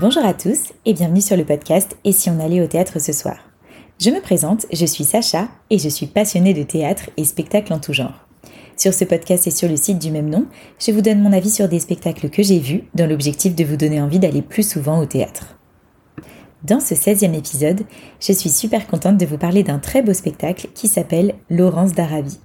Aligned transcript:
Bonjour 0.00 0.24
à 0.24 0.32
tous 0.32 0.74
et 0.86 0.94
bienvenue 0.94 1.20
sur 1.20 1.36
le 1.36 1.44
podcast 1.44 1.96
Et 2.04 2.12
si 2.12 2.30
on 2.30 2.38
allait 2.38 2.62
au 2.62 2.68
théâtre 2.68 3.00
ce 3.00 3.12
soir? 3.12 3.36
Je 3.98 4.10
me 4.10 4.20
présente, 4.20 4.64
je 4.72 4.86
suis 4.86 5.02
Sacha 5.02 5.48
et 5.70 5.78
je 5.80 5.88
suis 5.88 6.06
passionnée 6.06 6.54
de 6.54 6.62
théâtre 6.62 7.10
et 7.16 7.24
spectacles 7.24 7.72
en 7.72 7.80
tout 7.80 7.92
genre. 7.92 8.28
Sur 8.76 8.94
ce 8.94 9.04
podcast 9.04 9.48
et 9.48 9.50
sur 9.50 9.68
le 9.68 9.74
site 9.74 9.98
du 9.98 10.12
même 10.12 10.30
nom, 10.30 10.46
je 10.78 10.92
vous 10.92 11.00
donne 11.00 11.20
mon 11.20 11.32
avis 11.32 11.50
sur 11.50 11.68
des 11.68 11.80
spectacles 11.80 12.30
que 12.30 12.44
j'ai 12.44 12.60
vus 12.60 12.84
dans 12.94 13.08
l'objectif 13.08 13.56
de 13.56 13.64
vous 13.64 13.76
donner 13.76 14.00
envie 14.00 14.20
d'aller 14.20 14.40
plus 14.40 14.62
souvent 14.62 15.00
au 15.00 15.04
théâtre. 15.04 15.58
Dans 16.62 16.78
ce 16.78 16.94
16e 16.94 17.36
épisode, 17.36 17.80
je 18.20 18.32
suis 18.32 18.50
super 18.50 18.86
contente 18.86 19.18
de 19.18 19.26
vous 19.26 19.38
parler 19.38 19.64
d'un 19.64 19.80
très 19.80 20.02
beau 20.02 20.12
spectacle 20.12 20.68
qui 20.74 20.86
s'appelle 20.86 21.34
Laurence 21.50 21.94
d'Arabie. 21.94 22.38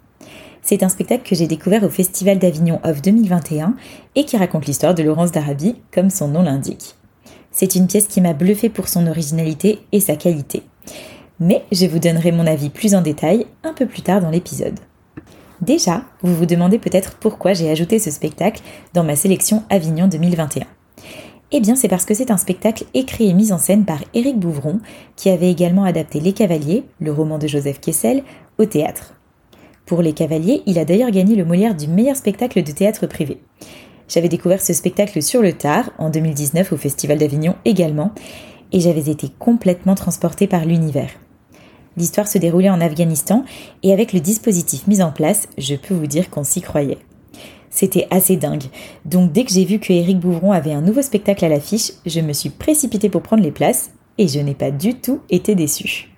C'est 0.63 0.81
un 0.81 0.89
spectacle 0.89 1.29
que 1.29 1.35
j'ai 1.35 1.45
découvert 1.45 1.83
au 1.83 1.89
Festival 1.89 2.39
d'Avignon 2.39 2.79
Off 2.83 3.04
2021 3.04 3.75
et 4.15 4.25
qui 4.25 4.38
raconte 4.38 4.65
l'histoire 4.65 4.95
de 4.95 5.04
Laurence 5.04 5.31
d'Arabie, 5.31 5.76
comme 5.91 6.09
son 6.09 6.29
nom 6.29 6.41
l'indique. 6.41 6.95
C'est 7.53 7.75
une 7.75 7.88
pièce 7.88 8.07
qui 8.07 8.20
m'a 8.20 8.34
bluffé 8.34 8.67
pour 8.67 8.89
son 8.89 9.07
originalité 9.07 9.80
et 9.91 9.99
sa 9.99 10.16
qualité. 10.16 10.63
Mais 11.39 11.63
je 11.71 11.85
vous 11.85 11.99
donnerai 11.99 12.31
mon 12.31 12.48
avis 12.48 12.70
plus 12.70 12.95
en 12.95 13.02
détail 13.02 13.45
un 13.63 13.73
peu 13.73 13.85
plus 13.85 14.02
tard 14.02 14.21
dans 14.21 14.31
l'épisode. 14.31 14.79
Déjà, 15.62 16.03
vous 16.23 16.35
vous 16.35 16.45
demandez 16.45 16.79
peut-être 16.79 17.16
pourquoi 17.16 17.53
j'ai 17.53 17.70
ajouté 17.70 17.99
ce 17.99 18.12
spectacle 18.12 18.62
dans 18.93 19.03
ma 19.03 19.16
sélection 19.16 19.63
Avignon 19.70 20.07
2021. 20.07 20.66
Eh 21.52 21.59
bien, 21.59 21.76
c'est 21.76 21.88
parce 21.88 22.05
que 22.05 22.16
c'est 22.16 22.31
un 22.31 22.38
spectacle 22.38 22.85
écrit 22.95 23.29
et 23.29 23.34
mis 23.34 23.54
en 23.54 23.59
scène 23.59 23.85
par 23.85 23.99
Éric 24.15 24.40
Bouvron, 24.40 24.79
qui 25.15 25.29
avait 25.29 25.51
également 25.51 25.84
adapté 25.84 26.20
Les 26.20 26.34
Cavaliers, 26.34 26.84
le 26.99 27.13
roman 27.13 27.38
de 27.38 27.48
Joseph 27.48 27.79
Kessel, 27.79 28.23
au 28.57 28.65
théâtre. 28.65 29.13
Pour 29.85 30.01
Les 30.01 30.13
Cavaliers, 30.13 30.63
il 30.65 30.79
a 30.79 30.85
d'ailleurs 30.85 31.12
gagné 31.12 31.35
le 31.35 31.45
Molière 31.45 31.76
du 31.76 31.88
meilleur 31.88 32.15
spectacle 32.15 32.63
de 32.63 32.71
théâtre 32.71 33.05
privé. 33.05 33.38
J'avais 34.07 34.30
découvert 34.30 34.62
ce 34.62 34.73
spectacle 34.73 35.21
sur 35.21 35.41
le 35.41 35.53
tard, 35.53 35.91
en 35.98 36.09
2019 36.09 36.73
au 36.73 36.77
Festival 36.77 37.17
d'Avignon 37.17 37.55
également, 37.65 38.12
et 38.71 38.79
j'avais 38.79 39.09
été 39.09 39.29
complètement 39.40 39.96
transportée 39.96 40.48
par 40.48 40.65
l'univers. 40.65 41.09
L'histoire 41.96 42.27
se 42.27 42.37
déroulait 42.37 42.70
en 42.70 42.81
Afghanistan, 42.81 43.46
et 43.84 43.93
avec 43.93 44.13
le 44.13 44.20
dispositif 44.20 44.87
mis 44.87 45.01
en 45.01 45.12
place, 45.12 45.48
je 45.57 45.76
peux 45.76 45.93
vous 45.93 46.07
dire 46.07 46.29
qu'on 46.29 46.43
s'y 46.43 46.62
croyait. 46.62 46.98
C'était 47.70 48.07
assez 48.12 48.35
dingue. 48.35 48.65
Donc 49.05 49.31
dès 49.31 49.46
que 49.46 49.51
j'ai 49.51 49.65
vu 49.65 49.79
que 49.79 49.93
Eric 49.93 50.20
Bouvron 50.20 50.51
avait 50.51 50.74
un 50.74 50.81
nouveau 50.81 51.01
spectacle 51.01 51.46
à 51.46 51.49
l'affiche, 51.49 51.91
je 52.05 52.20
me 52.20 52.34
suis 52.34 52.49
précipitée 52.49 53.09
pour 53.09 53.21
prendre 53.21 53.43
les 53.43 53.51
places, 53.51 53.91
et 54.18 54.27
je 54.27 54.40
n'ai 54.40 54.54
pas 54.54 54.71
du 54.71 54.96
tout 54.96 55.21
été 55.29 55.55
déçue. 55.55 56.12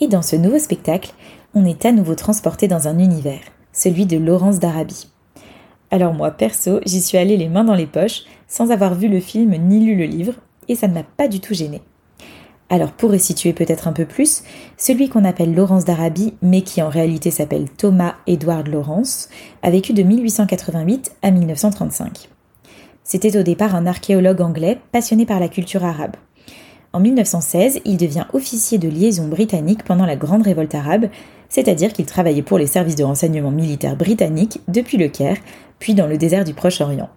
Et 0.00 0.08
dans 0.08 0.22
ce 0.22 0.36
nouveau 0.36 0.58
spectacle, 0.58 1.12
on 1.54 1.64
est 1.64 1.86
à 1.86 1.92
nouveau 1.92 2.14
transporté 2.14 2.68
dans 2.68 2.88
un 2.88 2.98
univers, 2.98 3.40
celui 3.72 4.06
de 4.06 4.18
Laurence 4.18 4.58
d'Arabie. 4.58 5.06
Alors 5.90 6.14
moi, 6.14 6.30
perso, 6.30 6.80
j'y 6.86 7.00
suis 7.00 7.18
allée 7.18 7.36
les 7.36 7.48
mains 7.48 7.64
dans 7.64 7.74
les 7.74 7.86
poches, 7.86 8.22
sans 8.48 8.70
avoir 8.70 8.94
vu 8.94 9.08
le 9.08 9.20
film 9.20 9.54
ni 9.68 9.84
lu 9.84 9.94
le 9.96 10.04
livre, 10.04 10.34
et 10.68 10.74
ça 10.74 10.88
ne 10.88 10.94
m'a 10.94 11.02
pas 11.02 11.28
du 11.28 11.40
tout 11.40 11.54
gênée. 11.54 11.82
Alors 12.70 12.92
pour 12.92 13.10
resituer 13.10 13.52
peut-être 13.52 13.88
un 13.88 13.92
peu 13.92 14.06
plus, 14.06 14.42
celui 14.78 15.08
qu'on 15.08 15.24
appelle 15.24 15.54
Laurence 15.54 15.84
d'Arabie, 15.84 16.34
mais 16.42 16.62
qui 16.62 16.80
en 16.82 16.88
réalité 16.88 17.30
s'appelle 17.30 17.68
Thomas 17.70 18.14
Edward 18.26 18.66
Lawrence, 18.66 19.28
a 19.62 19.70
vécu 19.70 19.92
de 19.92 20.02
1888 20.02 21.12
à 21.22 21.30
1935. 21.30 22.30
C'était 23.04 23.36
au 23.38 23.42
départ 23.42 23.74
un 23.74 23.86
archéologue 23.86 24.40
anglais 24.40 24.80
passionné 24.92 25.26
par 25.26 25.40
la 25.40 25.48
culture 25.48 25.84
arabe. 25.84 26.16
En 26.94 27.00
1916, 27.00 27.80
il 27.84 27.96
devient 27.96 28.26
officier 28.34 28.78
de 28.78 28.88
liaison 28.88 29.26
britannique 29.26 29.82
pendant 29.82 30.06
la 30.06 30.14
Grande 30.14 30.42
Révolte 30.44 30.76
arabe, 30.76 31.08
c'est-à-dire 31.48 31.92
qu'il 31.92 32.06
travaillait 32.06 32.42
pour 32.42 32.56
les 32.56 32.68
services 32.68 32.94
de 32.94 33.02
renseignement 33.02 33.50
militaire 33.50 33.96
britanniques 33.96 34.60
depuis 34.68 34.96
le 34.96 35.08
Caire, 35.08 35.38
puis 35.80 35.94
dans 35.94 36.06
le 36.06 36.18
désert 36.18 36.44
du 36.44 36.54
Proche-Orient. 36.54 37.08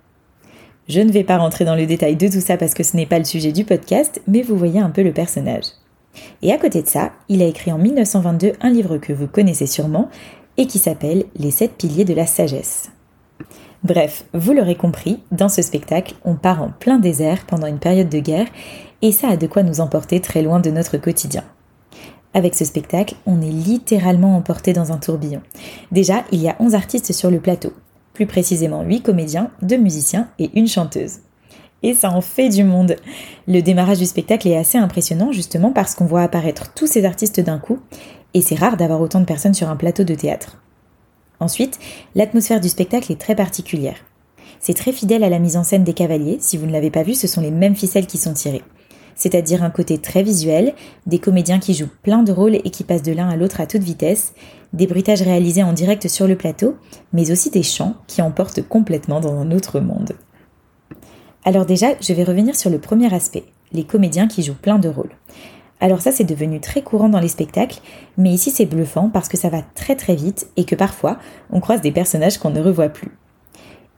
Je 0.90 1.00
ne 1.00 1.12
vais 1.12 1.24
pas 1.24 1.38
rentrer 1.38 1.64
dans 1.64 1.76
le 1.76 1.86
détail 1.86 2.16
de 2.16 2.28
tout 2.28 2.42
ça 2.42 2.58
parce 2.58 2.74
que 2.74 2.82
ce 2.82 2.98
n'est 2.98 3.06
pas 3.06 3.20
le 3.20 3.26
sujet 3.26 3.52
du 3.52 3.66
podcast, 3.66 4.20
mais 4.28 4.42
vous 4.42 4.58
voyez 4.58 4.80
un 4.80 4.90
peu 4.90 5.04
le 5.04 5.14
personnage. 5.14 5.66
Et 6.42 6.52
à 6.52 6.58
côté 6.58 6.82
de 6.82 6.88
ça, 6.88 7.12
il 7.30 7.44
a 7.44 7.46
écrit 7.46 7.72
en 7.72 7.78
1922 7.78 8.54
un 8.60 8.70
livre 8.72 8.98
que 8.98 9.14
vous 9.14 9.28
connaissez 9.28 9.68
sûrement 9.68 10.10
et 10.58 10.66
qui 10.66 10.80
s'appelle 10.80 11.26
Les 11.38 11.52
sept 11.52 11.74
piliers 11.78 12.04
de 12.04 12.16
la 12.16 12.26
sagesse. 12.26 12.90
Bref, 13.84 14.26
vous 14.34 14.54
l'aurez 14.54 14.76
compris, 14.76 15.20
dans 15.32 15.50
ce 15.50 15.62
spectacle, 15.62 16.16
on 16.26 16.36
part 16.36 16.64
en 16.64 16.70
plein 16.70 16.98
désert 16.98 17.46
pendant 17.46 17.68
une 17.68 17.80
période 17.80 18.10
de 18.10 18.20
guerre 18.20 18.48
et 19.02 19.12
ça 19.12 19.30
a 19.30 19.38
de 19.38 19.48
quoi 19.48 19.64
nous 19.64 19.82
emporter 19.82 20.20
très 20.20 20.42
loin 20.42 20.60
de 20.60 20.72
notre 20.72 20.98
quotidien. 20.98 21.44
Avec 22.34 22.56
ce 22.56 22.66
spectacle, 22.66 23.16
on 23.26 23.42
est 23.42 23.50
littéralement 23.50 24.36
emporté 24.36 24.74
dans 24.74 24.92
un 24.92 24.98
tourbillon. 24.98 25.42
Déjà, 25.92 26.24
il 26.32 26.42
y 26.42 26.50
a 26.50 26.56
11 26.60 26.76
artistes 26.76 27.14
sur 27.14 27.32
le 27.32 27.40
plateau, 27.40 27.72
plus 28.14 28.26
précisément 28.26 28.82
8 28.82 29.02
comédiens, 29.02 29.52
2 29.62 29.78
musiciens 29.78 30.28
et 30.40 30.50
une 30.56 30.68
chanteuse. 30.68 31.20
Et 31.84 31.94
ça 31.94 32.12
en 32.12 32.22
fait 32.22 32.50
du 32.50 32.64
monde. 32.64 32.96
Le 33.48 33.62
démarrage 33.62 34.00
du 34.00 34.08
spectacle 34.08 34.48
est 34.48 34.58
assez 34.58 34.80
impressionnant 34.80 35.32
justement 35.32 35.72
parce 35.72 35.94
qu'on 35.94 36.06
voit 36.06 36.24
apparaître 36.24 36.74
tous 36.74 36.88
ces 36.88 37.06
artistes 37.06 37.40
d'un 37.40 37.60
coup, 37.60 37.80
et 38.34 38.42
c'est 38.42 38.56
rare 38.56 38.78
d'avoir 38.78 39.02
autant 39.02 39.20
de 39.20 39.26
personnes 39.26 39.54
sur 39.54 39.70
un 39.70 39.76
plateau 39.76 40.04
de 40.04 40.16
théâtre. 40.16 40.58
Ensuite, 41.40 41.80
l'atmosphère 42.16 42.62
du 42.62 42.70
spectacle 42.70 43.12
est 43.12 43.20
très 43.20 43.36
particulière. 43.36 43.98
C'est 44.60 44.74
très 44.74 44.92
fidèle 44.92 45.24
à 45.24 45.30
la 45.30 45.40
mise 45.40 45.58
en 45.58 45.64
scène 45.64 45.84
des 45.84 45.94
cavaliers, 45.94 46.38
si 46.40 46.58
vous 46.58 46.66
ne 46.66 46.72
l'avez 46.72 46.92
pas 46.92 47.04
vu, 47.04 47.14
ce 47.14 47.28
sont 47.28 47.42
les 47.42 47.52
mêmes 47.52 47.76
ficelles 47.76 48.08
qui 48.08 48.18
sont 48.18 48.34
tirées 48.34 48.64
c'est-à-dire 49.18 49.64
un 49.64 49.70
côté 49.70 49.98
très 49.98 50.24
visuel, 50.24 50.74
des 51.06 51.20
comédiens 51.20 51.60
qui 51.60 51.74
jouent 51.74 51.90
plein 52.04 52.24
de 52.24 52.32
rôles 52.32 52.56
et 52.56 52.70
qui 52.70 52.84
passent 52.84 53.04
de 53.04 53.12
l'un 53.12 53.28
à 53.28 53.36
l'autre 53.36 53.60
à 53.60 53.66
toute 53.66 53.82
vitesse, 53.82 54.34
des 54.74 54.88
bruitages 54.88 55.24
réalisés 55.24 55.64
en 55.64 55.74
direct 55.74 56.08
sur 56.08 56.28
le 56.28 56.38
plateau, 56.38 56.78
mais 57.12 57.32
aussi 57.32 57.50
des 57.50 57.64
chants 57.64 57.96
qui 58.06 58.22
emportent 58.22 58.62
complètement 58.62 59.20
dans 59.20 59.34
un 59.34 59.52
autre 59.52 59.80
monde. 59.80 60.14
Alors 61.44 61.66
déjà, 61.66 61.88
je 62.00 62.14
vais 62.14 62.24
revenir 62.24 62.56
sur 62.56 62.70
le 62.70 62.80
premier 62.80 63.14
aspect, 63.14 63.46
les 63.74 63.84
comédiens 63.84 64.28
qui 64.28 64.44
jouent 64.44 64.54
plein 64.54 64.78
de 64.78 64.90
rôles. 64.90 65.16
Alors 65.80 66.02
ça, 66.02 66.12
c'est 66.12 66.24
devenu 66.24 66.60
très 66.60 66.82
courant 66.82 67.10
dans 67.10 67.20
les 67.20 67.28
spectacles, 67.28 67.82
mais 68.18 68.32
ici 68.32 68.50
c'est 68.50 68.66
bluffant 68.66 69.10
parce 69.10 69.30
que 69.30 69.38
ça 69.38 69.50
va 69.50 69.62
très 69.76 69.96
très 69.96 70.16
vite 70.16 70.48
et 70.58 70.66
que 70.66 70.76
parfois, 70.76 71.18
on 71.52 71.60
croise 71.60 71.82
des 71.82 71.92
personnages 71.92 72.40
qu'on 72.40 72.50
ne 72.50 72.62
revoit 72.62 72.90
plus. 72.90 73.12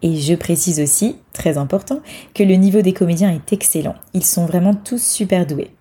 Et 0.02 0.16
je 0.16 0.34
précise 0.34 0.80
aussi, 0.80 1.18
très 1.34 1.58
important, 1.58 2.00
que 2.34 2.44
le 2.44 2.56
niveau 2.56 2.82
des 2.82 2.94
comédiens 2.94 3.32
est 3.32 3.54
excellent. 3.54 3.96
Ils 4.14 4.26
sont 4.26 4.46
vraiment 4.46 4.74
tous 4.74 5.02
super 5.02 5.46
doués. 5.46 5.72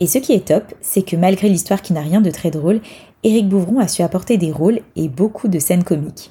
Et 0.00 0.06
ce 0.06 0.18
qui 0.18 0.32
est 0.32 0.48
top, 0.48 0.74
c'est 0.80 1.02
que 1.02 1.16
malgré 1.16 1.48
l'histoire 1.48 1.82
qui 1.82 1.92
n'a 1.92 2.02
rien 2.02 2.20
de 2.20 2.30
très 2.30 2.50
drôle, 2.50 2.80
Éric 3.24 3.48
Bouvron 3.48 3.80
a 3.80 3.88
su 3.88 4.02
apporter 4.02 4.36
des 4.36 4.52
rôles 4.52 4.80
et 4.96 5.08
beaucoup 5.08 5.48
de 5.48 5.58
scènes 5.58 5.82
comiques. 5.82 6.30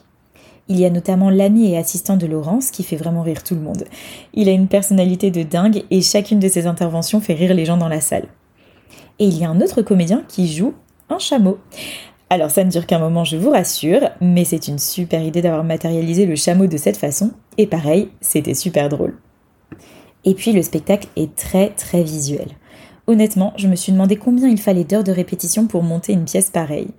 Il 0.69 0.79
y 0.79 0.85
a 0.85 0.89
notamment 0.89 1.29
l'ami 1.29 1.71
et 1.71 1.77
assistant 1.77 2.17
de 2.17 2.27
Laurence 2.27 2.71
qui 2.71 2.83
fait 2.83 2.95
vraiment 2.95 3.23
rire 3.23 3.43
tout 3.43 3.55
le 3.55 3.61
monde. 3.61 3.85
Il 4.33 4.49
a 4.49 4.53
une 4.53 4.67
personnalité 4.67 5.31
de 5.31 5.43
dingue 5.43 5.83
et 5.91 6.01
chacune 6.01 6.39
de 6.39 6.47
ses 6.47 6.65
interventions 6.67 7.21
fait 7.21 7.33
rire 7.33 7.53
les 7.53 7.65
gens 7.65 7.77
dans 7.77 7.87
la 7.87 8.01
salle. 8.01 8.27
Et 9.19 9.25
il 9.25 9.37
y 9.37 9.45
a 9.45 9.49
un 9.49 9.61
autre 9.61 9.81
comédien 9.81 10.23
qui 10.27 10.47
joue 10.47 10.73
un 11.09 11.19
chameau. 11.19 11.57
Alors 12.29 12.51
ça 12.51 12.63
ne 12.63 12.69
dure 12.69 12.85
qu'un 12.85 12.99
moment, 12.99 13.23
je 13.23 13.37
vous 13.37 13.51
rassure, 13.51 14.09
mais 14.19 14.43
c'est 14.43 14.67
une 14.67 14.79
super 14.79 15.23
idée 15.23 15.41
d'avoir 15.41 15.63
matérialisé 15.63 16.25
le 16.25 16.35
chameau 16.35 16.67
de 16.67 16.77
cette 16.77 16.97
façon, 16.97 17.31
et 17.57 17.67
pareil, 17.67 18.09
c'était 18.19 18.53
super 18.53 18.89
drôle. 18.89 19.17
Et 20.25 20.33
puis 20.33 20.51
le 20.51 20.61
spectacle 20.61 21.07
est 21.15 21.35
très 21.35 21.69
très 21.69 22.03
visuel. 22.03 22.49
Honnêtement, 23.07 23.53
je 23.55 23.69
me 23.69 23.77
suis 23.77 23.93
demandé 23.93 24.17
combien 24.17 24.49
il 24.49 24.59
fallait 24.59 24.83
d'heures 24.83 25.05
de 25.05 25.13
répétition 25.13 25.67
pour 25.67 25.83
monter 25.83 26.11
une 26.11 26.25
pièce 26.25 26.49
pareille. 26.49 26.89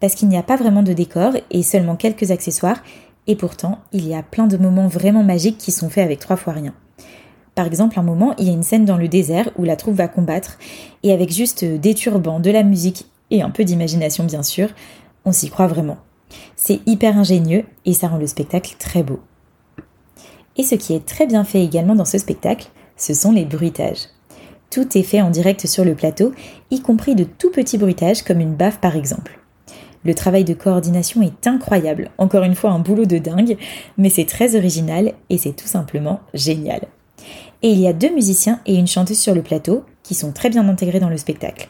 Parce 0.00 0.14
qu'il 0.14 0.28
n'y 0.28 0.36
a 0.36 0.42
pas 0.42 0.56
vraiment 0.56 0.82
de 0.82 0.92
décor 0.92 1.32
et 1.50 1.62
seulement 1.62 1.96
quelques 1.96 2.30
accessoires, 2.30 2.82
et 3.26 3.36
pourtant, 3.36 3.78
il 3.92 4.06
y 4.06 4.14
a 4.14 4.22
plein 4.22 4.46
de 4.46 4.58
moments 4.58 4.88
vraiment 4.88 5.24
magiques 5.24 5.58
qui 5.58 5.72
sont 5.72 5.88
faits 5.88 6.04
avec 6.04 6.18
trois 6.18 6.36
fois 6.36 6.52
rien. 6.52 6.74
Par 7.58 7.66
exemple, 7.66 7.98
un 7.98 8.04
moment, 8.04 8.36
il 8.38 8.46
y 8.46 8.50
a 8.50 8.52
une 8.52 8.62
scène 8.62 8.84
dans 8.84 8.96
le 8.96 9.08
désert 9.08 9.50
où 9.58 9.64
la 9.64 9.74
troupe 9.74 9.96
va 9.96 10.06
combattre, 10.06 10.58
et 11.02 11.12
avec 11.12 11.32
juste 11.32 11.64
des 11.64 11.92
turbans, 11.92 12.38
de 12.38 12.52
la 12.52 12.62
musique 12.62 13.06
et 13.32 13.42
un 13.42 13.50
peu 13.50 13.64
d'imagination 13.64 14.22
bien 14.22 14.44
sûr, 14.44 14.68
on 15.24 15.32
s'y 15.32 15.50
croit 15.50 15.66
vraiment. 15.66 15.96
C'est 16.54 16.78
hyper 16.86 17.18
ingénieux 17.18 17.64
et 17.84 17.94
ça 17.94 18.06
rend 18.06 18.18
le 18.18 18.28
spectacle 18.28 18.76
très 18.78 19.02
beau. 19.02 19.18
Et 20.56 20.62
ce 20.62 20.76
qui 20.76 20.94
est 20.94 21.04
très 21.04 21.26
bien 21.26 21.42
fait 21.42 21.64
également 21.64 21.96
dans 21.96 22.04
ce 22.04 22.18
spectacle, 22.18 22.68
ce 22.96 23.12
sont 23.12 23.32
les 23.32 23.44
bruitages. 23.44 24.06
Tout 24.70 24.96
est 24.96 25.02
fait 25.02 25.20
en 25.20 25.30
direct 25.30 25.66
sur 25.66 25.84
le 25.84 25.96
plateau, 25.96 26.30
y 26.70 26.80
compris 26.80 27.16
de 27.16 27.24
tout 27.24 27.50
petits 27.50 27.76
bruitages 27.76 28.22
comme 28.22 28.38
une 28.38 28.54
baffe 28.54 28.78
par 28.78 28.94
exemple. 28.94 29.40
Le 30.04 30.14
travail 30.14 30.44
de 30.44 30.54
coordination 30.54 31.22
est 31.22 31.44
incroyable, 31.48 32.12
encore 32.18 32.44
une 32.44 32.54
fois 32.54 32.70
un 32.70 32.78
boulot 32.78 33.04
de 33.04 33.18
dingue, 33.18 33.56
mais 33.96 34.10
c'est 34.10 34.26
très 34.26 34.54
original 34.54 35.14
et 35.28 35.38
c'est 35.38 35.56
tout 35.56 35.66
simplement 35.66 36.20
génial. 36.34 36.86
Et 37.62 37.70
il 37.70 37.80
y 37.80 37.88
a 37.88 37.92
deux 37.92 38.14
musiciens 38.14 38.60
et 38.66 38.76
une 38.76 38.86
chanteuse 38.86 39.18
sur 39.18 39.34
le 39.34 39.42
plateau 39.42 39.84
qui 40.02 40.14
sont 40.14 40.32
très 40.32 40.48
bien 40.48 40.68
intégrés 40.68 41.00
dans 41.00 41.08
le 41.08 41.16
spectacle. 41.16 41.68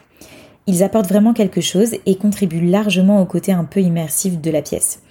Ils 0.67 0.83
apportent 0.83 1.09
vraiment 1.09 1.33
quelque 1.33 1.61
chose 1.61 1.95
et 2.05 2.15
contribuent 2.15 2.65
largement 2.65 3.21
au 3.21 3.25
côté 3.25 3.51
un 3.51 3.63
peu 3.63 3.81
immersif 3.81 4.39
de 4.39 4.51
la 4.51 4.61
pièce. 4.61 5.01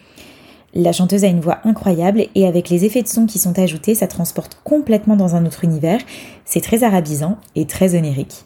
La 0.75 0.92
chanteuse 0.92 1.25
a 1.25 1.28
une 1.28 1.40
voix 1.40 1.58
incroyable 1.64 2.26
et 2.34 2.46
avec 2.46 2.69
les 2.69 2.84
effets 2.84 3.02
de 3.02 3.08
son 3.08 3.26
qui 3.26 3.38
sont 3.38 3.58
ajoutés, 3.58 3.94
ça 3.94 4.06
transporte 4.06 4.60
complètement 4.62 5.16
dans 5.16 5.34
un 5.34 5.46
autre 5.46 5.64
univers. 5.64 6.00
C'est 6.44 6.60
très 6.60 6.84
arabisant 6.84 7.38
et 7.56 7.66
très 7.66 7.96
onirique. 7.96 8.44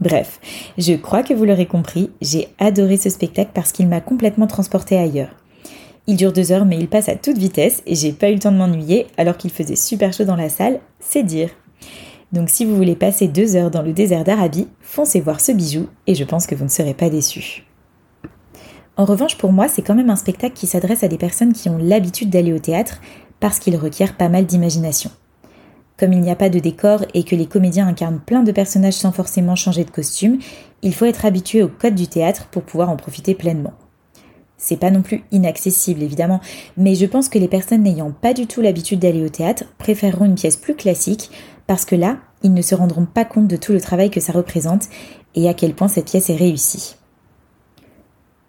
Bref, 0.00 0.40
je 0.78 0.94
crois 0.94 1.22
que 1.22 1.34
vous 1.34 1.44
l'aurez 1.44 1.66
compris, 1.66 2.10
j'ai 2.22 2.48
adoré 2.58 2.96
ce 2.96 3.10
spectacle 3.10 3.50
parce 3.52 3.72
qu'il 3.72 3.88
m'a 3.88 4.00
complètement 4.00 4.46
transporté 4.46 4.96
ailleurs. 4.96 5.34
Il 6.06 6.16
dure 6.16 6.32
deux 6.32 6.52
heures 6.52 6.66
mais 6.66 6.78
il 6.78 6.88
passe 6.88 7.08
à 7.08 7.16
toute 7.16 7.38
vitesse 7.38 7.82
et 7.86 7.94
j'ai 7.94 8.12
pas 8.12 8.30
eu 8.30 8.34
le 8.34 8.40
temps 8.40 8.52
de 8.52 8.58
m'ennuyer 8.58 9.06
alors 9.16 9.36
qu'il 9.36 9.50
faisait 9.50 9.76
super 9.76 10.12
chaud 10.12 10.24
dans 10.24 10.36
la 10.36 10.48
salle, 10.48 10.80
c'est 11.00 11.22
dire. 11.22 11.50
Donc 12.32 12.50
si 12.50 12.64
vous 12.64 12.76
voulez 12.76 12.96
passer 12.96 13.28
deux 13.28 13.56
heures 13.56 13.70
dans 13.70 13.82
le 13.82 13.92
désert 13.92 14.24
d'Arabie, 14.24 14.68
foncez 14.80 15.20
voir 15.20 15.40
ce 15.40 15.52
bijou 15.52 15.88
et 16.06 16.14
je 16.14 16.24
pense 16.24 16.46
que 16.46 16.54
vous 16.54 16.64
ne 16.64 16.68
serez 16.68 16.94
pas 16.94 17.08
déçus. 17.08 17.64
En 18.96 19.04
revanche, 19.04 19.38
pour 19.38 19.52
moi, 19.52 19.66
c'est 19.68 19.82
quand 19.82 19.94
même 19.94 20.10
un 20.10 20.16
spectacle 20.16 20.54
qui 20.54 20.66
s'adresse 20.66 21.02
à 21.02 21.08
des 21.08 21.18
personnes 21.18 21.52
qui 21.52 21.68
ont 21.68 21.78
l'habitude 21.78 22.30
d'aller 22.30 22.52
au 22.52 22.58
théâtre 22.58 23.00
parce 23.40 23.58
qu'il 23.58 23.76
requiert 23.76 24.16
pas 24.16 24.28
mal 24.28 24.46
d'imagination. 24.46 25.10
Comme 25.96 26.12
il 26.12 26.20
n'y 26.20 26.30
a 26.30 26.36
pas 26.36 26.48
de 26.48 26.58
décor 26.58 27.04
et 27.14 27.22
que 27.22 27.36
les 27.36 27.46
comédiens 27.46 27.86
incarnent 27.86 28.20
plein 28.20 28.42
de 28.42 28.52
personnages 28.52 28.94
sans 28.94 29.12
forcément 29.12 29.56
changer 29.56 29.84
de 29.84 29.90
costume, 29.90 30.38
il 30.82 30.94
faut 30.94 31.06
être 31.06 31.24
habitué 31.24 31.62
au 31.62 31.68
code 31.68 31.94
du 31.94 32.08
théâtre 32.08 32.48
pour 32.50 32.62
pouvoir 32.62 32.90
en 32.90 32.96
profiter 32.96 33.34
pleinement. 33.34 33.74
C'est 34.56 34.78
pas 34.78 34.90
non 34.90 35.02
plus 35.02 35.24
inaccessible 35.32 36.02
évidemment, 36.02 36.40
mais 36.76 36.94
je 36.94 37.06
pense 37.06 37.28
que 37.28 37.38
les 37.38 37.48
personnes 37.48 37.82
n'ayant 37.82 38.12
pas 38.12 38.34
du 38.34 38.46
tout 38.46 38.60
l'habitude 38.60 39.00
d'aller 39.00 39.24
au 39.24 39.28
théâtre 39.28 39.64
préféreront 39.78 40.24
une 40.24 40.36
pièce 40.36 40.56
plus 40.56 40.74
classique 40.74 41.30
parce 41.66 41.84
que 41.84 41.96
là, 41.96 42.18
ils 42.42 42.54
ne 42.54 42.62
se 42.62 42.74
rendront 42.74 43.06
pas 43.06 43.24
compte 43.24 43.48
de 43.48 43.56
tout 43.56 43.72
le 43.72 43.80
travail 43.80 44.10
que 44.10 44.20
ça 44.20 44.32
représente 44.32 44.88
et 45.34 45.48
à 45.48 45.54
quel 45.54 45.74
point 45.74 45.88
cette 45.88 46.06
pièce 46.06 46.30
est 46.30 46.36
réussie. 46.36 46.96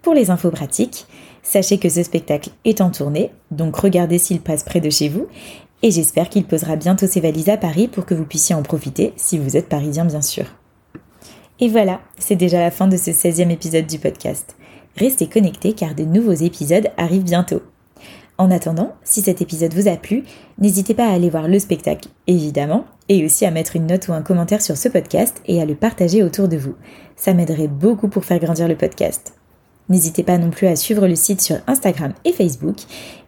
Pour 0.02 0.13
les 0.13 0.30
infos 0.30 0.52
pratiques, 0.52 1.07
sachez 1.42 1.80
que 1.80 1.90
ce 1.90 2.04
spectacle 2.04 2.52
est 2.63 2.81
en 2.81 2.92
tournée, 2.92 3.31
donc 3.52 3.75
regardez 3.75 4.19
s'il 4.19 4.42
passe 4.42 4.63
près 4.63 4.81
de 4.81 4.90
chez 4.90 5.10
vous, 5.10 5.28
et 5.81 5.92
j'espère 5.92 6.30
qu'il 6.30 6.46
posera 6.46 6.75
bientôt 6.75 7.07
ses 7.07 7.22
valises 7.22 7.50
à 7.50 7.57
Paris 7.57 7.88
pour 7.88 8.06
que 8.06 8.13
vous 8.13 8.25
puissiez 8.25 8.56
en 8.56 8.63
profiter, 8.63 9.13
si 9.16 9.38
vous 9.38 9.57
êtes 9.57 9.69
parisien 9.69 10.06
bien 10.06 10.22
sûr. 10.22 10.46
Et 11.60 11.69
voilà, 11.69 12.02
c'est 12.19 12.36
déjà 12.36 12.60
la 12.60 12.72
fin 12.72 12.88
de 12.88 12.98
ce 12.98 13.12
16e 13.12 13.50
épisode 13.50 13.88
du 13.88 13.98
podcast. 13.98 14.56
Restez 14.97 15.27
connectés 15.27 15.74
car 15.74 15.95
de 15.95 16.03
nouveaux 16.03 16.31
épisodes 16.31 16.89
arrivent 16.97 17.24
bientôt. 17.24 17.62
En 18.38 18.51
attendant, 18.51 18.94
si 19.03 19.21
cet 19.21 19.42
épisode 19.42 19.74
vous 19.74 19.88
a 19.88 19.95
plu, 19.95 20.24
n'hésitez 20.57 20.94
pas 20.94 21.07
à 21.07 21.13
aller 21.13 21.30
voir 21.30 21.47
le 21.47 21.57
spectacle, 21.57 22.09
évidemment, 22.27 22.86
et 23.07 23.24
aussi 23.24 23.45
à 23.45 23.51
mettre 23.51 23.77
une 23.77 23.88
note 23.88 24.09
ou 24.09 24.13
un 24.13 24.21
commentaire 24.21 24.62
sur 24.62 24.75
ce 24.75 24.89
podcast 24.89 25.42
et 25.45 25.62
à 25.62 25.65
le 25.65 25.75
partager 25.75 26.21
autour 26.21 26.50
de 26.50 26.57
vous. 26.57 26.75
Ça 27.15 27.33
m'aiderait 27.33 27.69
beaucoup 27.69 28.09
pour 28.09 28.25
faire 28.25 28.39
grandir 28.39 28.68
le 28.68 28.75
podcast. 28.75 29.36
N'hésitez 29.88 30.24
pas 30.24 30.38
non 30.38 30.50
plus 30.50 30.68
à 30.68 30.75
suivre 30.75 31.07
le 31.07 31.15
site 31.15 31.42
sur 31.42 31.57
Instagram 31.68 32.13
et 32.25 32.33
Facebook 32.33 32.77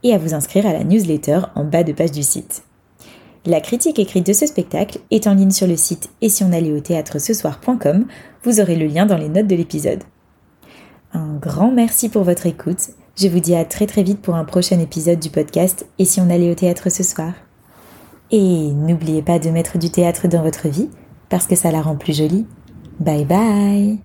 et 0.03 0.13
à 0.13 0.17
vous 0.17 0.33
inscrire 0.33 0.65
à 0.65 0.73
la 0.73 0.83
newsletter 0.83 1.41
en 1.55 1.63
bas 1.63 1.83
de 1.83 1.93
page 1.93 2.11
du 2.11 2.23
site. 2.23 2.63
La 3.45 3.61
critique 3.61 3.99
écrite 3.99 4.25
de 4.25 4.33
ce 4.33 4.45
spectacle 4.45 4.99
est 5.09 5.27
en 5.27 5.35
ligne 5.35 5.51
sur 5.51 5.67
le 5.67 5.77
site 5.77 6.09
et 6.21 6.27
si 6.27 6.43
on 6.43 6.51
allait 6.51 6.73
au 6.73 6.81
théâtre 6.81 7.19
ce 7.19 7.33
soir.com, 7.33 8.07
vous 8.43 8.59
aurez 8.59 8.75
le 8.75 8.87
lien 8.87 9.05
dans 9.05 9.17
les 9.17 9.29
notes 9.29 9.47
de 9.47 9.55
l'épisode. 9.55 10.03
Un 11.13 11.35
grand 11.35 11.71
merci 11.71 12.09
pour 12.09 12.23
votre 12.23 12.45
écoute. 12.45 12.89
Je 13.15 13.27
vous 13.27 13.39
dis 13.39 13.55
à 13.55 13.65
très 13.65 13.87
très 13.87 14.03
vite 14.03 14.21
pour 14.21 14.35
un 14.35 14.43
prochain 14.43 14.79
épisode 14.79 15.19
du 15.19 15.29
podcast 15.29 15.87
Et 15.97 16.05
si 16.05 16.21
on 16.21 16.29
allait 16.29 16.51
au 16.51 16.55
théâtre 16.55 16.89
ce 16.89 17.03
soir 17.03 17.33
Et 18.29 18.71
n'oubliez 18.71 19.21
pas 19.21 19.39
de 19.39 19.49
mettre 19.49 19.77
du 19.77 19.89
théâtre 19.89 20.27
dans 20.27 20.43
votre 20.43 20.67
vie 20.67 20.89
parce 21.29 21.47
que 21.47 21.55
ça 21.55 21.71
la 21.71 21.81
rend 21.81 21.95
plus 21.95 22.15
jolie. 22.15 22.45
Bye 22.99 23.25
bye 23.25 23.99